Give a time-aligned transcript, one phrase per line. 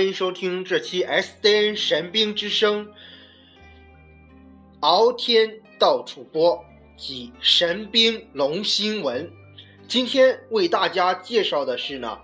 [0.00, 2.90] 欢迎收听这期 SDN 神兵之声，
[4.80, 6.64] 敖天到处播
[6.96, 9.30] 及神兵龙新闻。
[9.86, 12.18] 今天为大家介绍的是呢，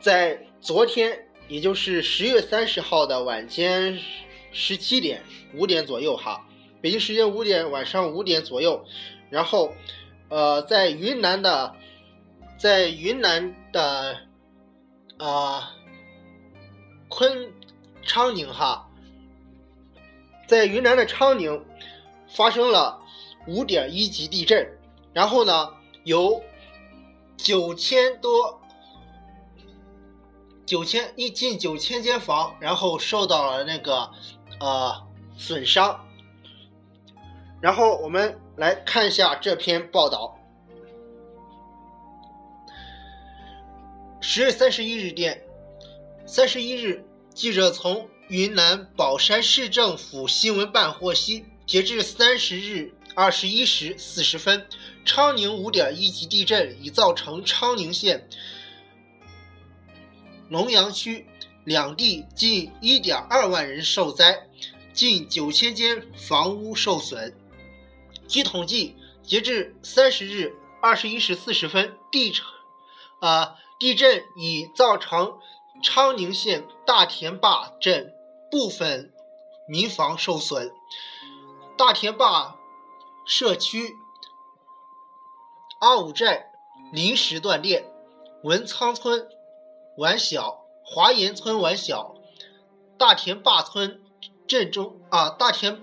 [0.00, 4.00] 在昨天，也就是十月三十号的晚间
[4.50, 5.22] 十七点
[5.54, 6.44] 五点左右哈，
[6.80, 8.84] 北京时间五点晚上五点左右，
[9.30, 9.72] 然后
[10.30, 11.76] 呃，在云南的，
[12.58, 14.18] 在云南的
[15.18, 15.76] 啊。
[17.14, 17.52] 昆
[18.02, 18.88] 昌宁哈，
[20.48, 21.62] 在云南的昌宁
[22.26, 23.02] 发生了
[23.46, 24.78] 五点一级地震，
[25.12, 26.42] 然后呢，有
[27.36, 28.58] 九千多
[30.64, 34.10] 九千一近九千间房，然后受到了那个
[34.58, 35.06] 呃
[35.36, 36.06] 损伤。
[37.60, 40.38] 然后我们来看一下这篇报道。
[44.22, 45.44] 十月三十一日电。
[46.24, 54.66] 三十一日，记者从云南保山市政府新闻办获悉，截至三十日二十一时四十分，
[55.06, 58.28] 昌宁五点一级地震已造成昌宁县
[60.50, 61.26] 龙阳区
[61.64, 64.46] 两地近一点二万人受灾，
[64.92, 67.34] 近九千间房屋受损。
[68.28, 72.32] 据统计，截至三十日二十一时四十分，地
[73.20, 75.38] 啊地震已造成。
[75.80, 78.14] 昌宁县大田坝镇
[78.50, 79.12] 部分
[79.66, 80.70] 民房受损，
[81.78, 82.56] 大田坝
[83.24, 83.96] 社区
[85.80, 86.52] 阿武寨
[86.92, 87.84] 临时断电，
[88.42, 89.28] 文仓村
[89.96, 92.14] 完小，华岩村完小，
[92.98, 94.00] 大田坝村
[94.46, 95.82] 镇中啊大田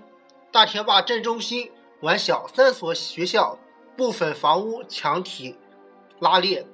[0.52, 3.58] 大田坝镇中心完小，三所学校
[3.96, 5.56] 部分房屋墙体
[6.20, 6.66] 拉裂，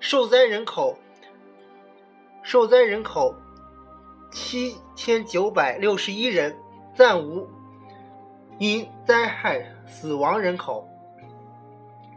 [0.00, 0.98] 受灾人口。
[2.44, 3.34] 受灾人口
[4.30, 6.54] 七千九百六十一人，
[6.94, 7.48] 暂无
[8.58, 10.86] 因灾害死亡人口。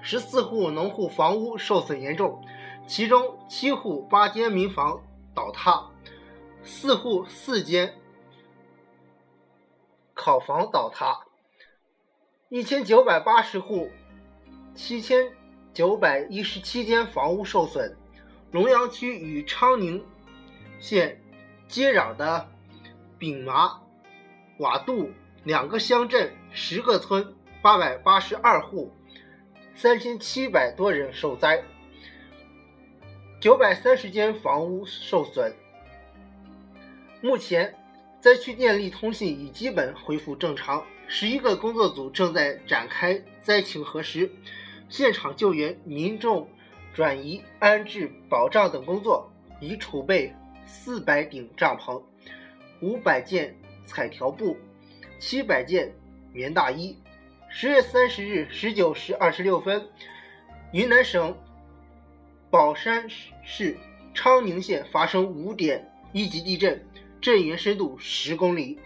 [0.01, 2.43] 十四户农户房屋受损严重，
[2.85, 5.01] 其中七户八间民房
[5.33, 5.89] 倒塌，
[6.61, 7.95] 四户四间
[10.13, 11.21] 烤房倒塌，
[12.49, 13.89] 一千九百八十户
[14.75, 15.31] 七千
[15.73, 17.95] 九百一十七间房屋受损。
[18.51, 20.03] 龙阳区与昌宁。
[20.79, 21.21] 县
[21.67, 22.47] 接壤的
[23.17, 23.81] 丙麻、
[24.59, 25.11] 瓦渡
[25.43, 28.91] 两个乡镇，十个村，八百八十二户，
[29.75, 31.63] 三千七百多人受灾，
[33.39, 35.53] 九百三十间房屋受损。
[37.21, 37.73] 目前，
[38.19, 44.31] 灾区电力通信已基本恢复正常，十一个工作组正在展开灾情核实、
[44.89, 46.47] 现场救援、民众
[46.93, 50.33] 转移安置保障等工作，已储备。
[50.67, 52.03] 四百顶帐篷，
[52.81, 54.57] 五百件彩条布，
[55.17, 55.95] 七百件
[56.33, 56.95] 棉大衣。
[57.49, 59.87] 十月三十日十九时二十六分，
[60.73, 61.37] 云南省
[62.51, 63.09] 保山
[63.43, 63.77] 市
[64.13, 66.85] 昌宁县发生五点一级地震，
[67.21, 68.77] 震源深度十公里。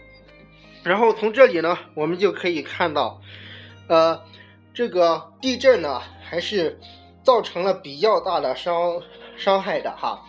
[0.84, 3.20] 然后从这里呢，我们就可以看到，
[3.88, 4.22] 呃，
[4.72, 6.78] 这个地震呢，还是
[7.24, 9.02] 造成了比较大的伤
[9.36, 10.24] 伤害的哈，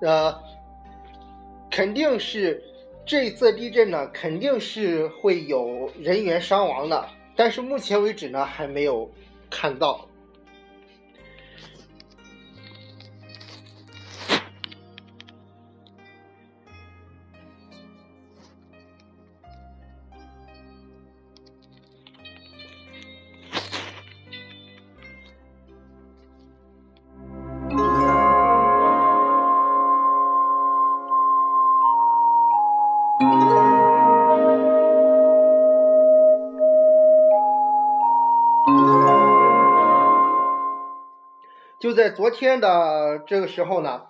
[0.00, 0.53] 呃。
[1.74, 2.62] 肯定是
[3.04, 9.10] 这一次地震呢，肯定是会有人员伤亡的，但是目前为止呢，还没有
[9.50, 10.08] 看到。
[41.94, 44.02] 在昨天的这个时候呢，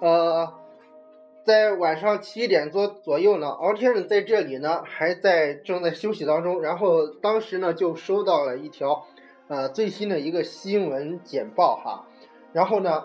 [0.00, 0.52] 呃，
[1.44, 9.06] 在晚上七点多左右呢，敖天呢在这里呢还在正在休息当中，然后当时呢就收到了一条
[9.48, 12.06] 呃最新的一个新闻简报哈，
[12.52, 13.04] 然后呢，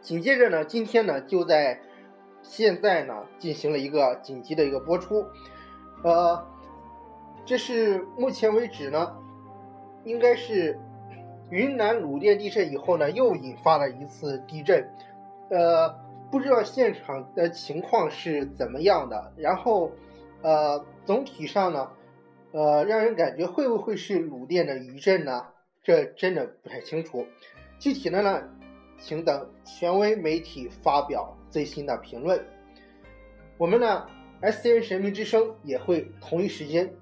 [0.00, 1.80] 紧接着呢今天呢就在
[2.42, 5.26] 现在呢进行了一个紧急的一个播出，
[6.02, 6.44] 呃，
[7.44, 9.16] 这是目前为止呢
[10.04, 10.80] 应该是。
[11.54, 14.90] 云南鲁甸地震以后呢，又引发了一次地震，
[15.50, 15.88] 呃，
[16.28, 19.32] 不知道现场的情况是怎么样的。
[19.36, 19.92] 然后，
[20.42, 21.92] 呃，总体上呢，
[22.50, 25.46] 呃，让人感觉会不会是鲁甸的余震呢？
[25.80, 27.24] 这真的不太清楚。
[27.78, 28.42] 具体的呢，
[28.98, 32.44] 请等权威媒体发表最新的评论。
[33.58, 34.08] 我们呢
[34.42, 36.92] SCN 神明之声也会同一时间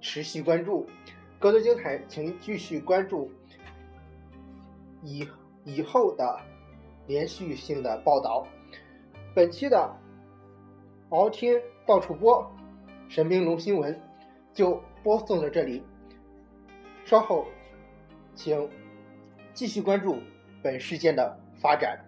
[0.00, 0.88] 持续关注。
[1.38, 3.30] 更多精彩，请继续关注
[5.06, 5.26] 以
[5.64, 6.40] 以后的
[7.06, 8.46] 连续性的报道。
[9.34, 9.96] 本期的
[11.10, 12.50] 敖天到处播
[13.08, 13.98] 神兵龙新闻
[14.52, 15.82] 就播送到这里，
[17.04, 17.46] 稍后
[18.34, 18.68] 请
[19.54, 20.18] 继续关注
[20.62, 22.05] 本事件的发展。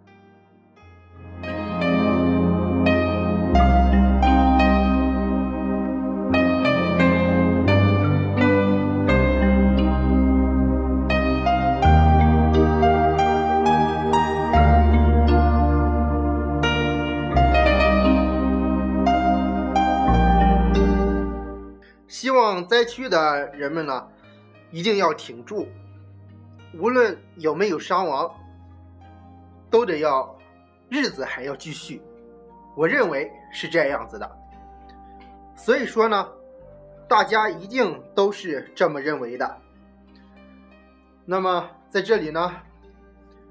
[22.78, 24.08] 灾区的人们呢，
[24.70, 25.66] 一定要挺住，
[26.74, 28.32] 无论有没有伤亡，
[29.68, 30.38] 都得要
[30.88, 32.00] 日子还要继续。
[32.76, 34.30] 我认为是这样子的，
[35.56, 36.28] 所以说呢，
[37.08, 39.60] 大家一定都是这么认为的。
[41.24, 42.62] 那么在这里呢，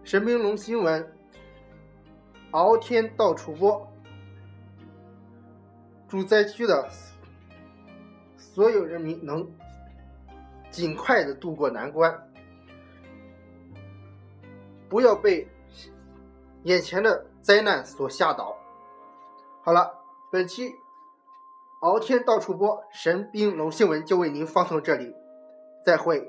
[0.06, 1.06] 神兵龙新闻，
[2.52, 3.92] 敖天到处播，
[6.08, 6.88] 祝灾区的。
[8.58, 9.48] 所有人民能
[10.72, 12.28] 尽快的渡过难关，
[14.90, 15.48] 不要被
[16.64, 18.58] 眼前的灾难所吓倒。
[19.62, 20.00] 好了，
[20.32, 20.74] 本期
[21.82, 25.14] 敖天到处播神兵龙新闻就为您放送这里，
[25.86, 26.28] 再会。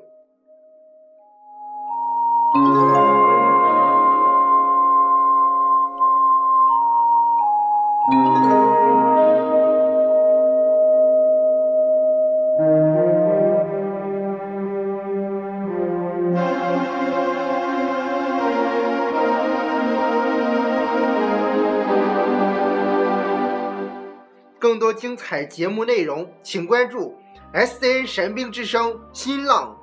[24.99, 27.17] 精彩节目内容，请关注
[27.53, 29.81] S C N 神兵之声新浪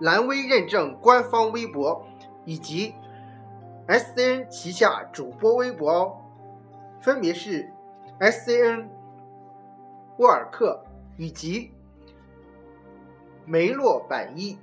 [0.00, 2.06] 蓝微认证官方微博
[2.44, 2.92] 以及
[3.86, 6.16] S C N 旗下主播微博哦，
[7.00, 7.70] 分别是
[8.18, 8.90] S C N
[10.18, 10.84] 沃尔克
[11.16, 11.72] 以及
[13.44, 14.58] 梅洛板一。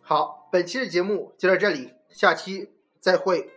[0.00, 3.50] 好，本期的节目就到这里，下期再会。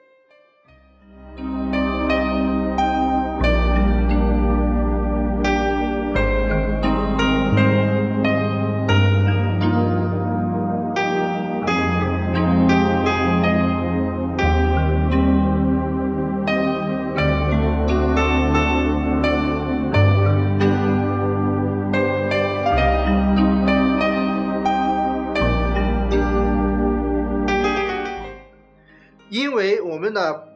[30.11, 30.47] 们的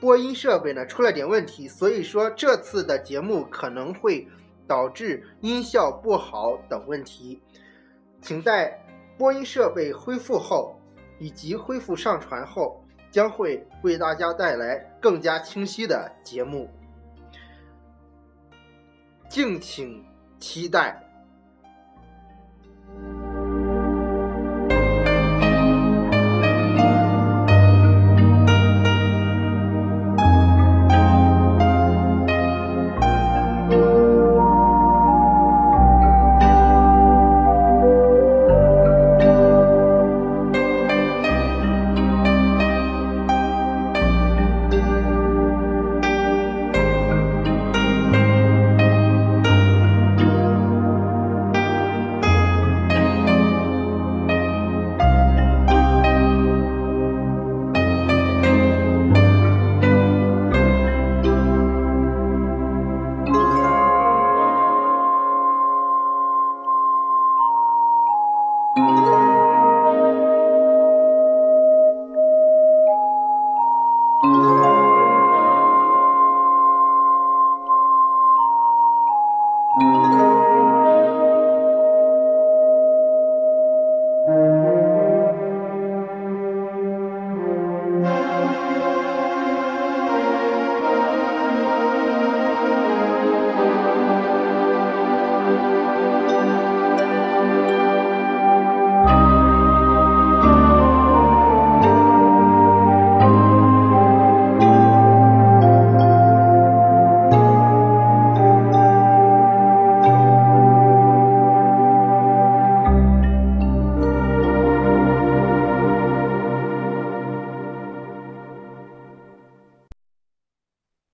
[0.00, 4.26] 播音设备呢出了点问题，所以说这次的节目可能会
[4.66, 7.40] 导致音效不好等问题，
[8.22, 8.82] 请在
[9.18, 10.80] 播音设备恢复后
[11.18, 16.70] 以及恢复上传后，将会为大家带来更加清晰的节目，
[19.28, 20.02] 敬请
[20.40, 21.00] 期待。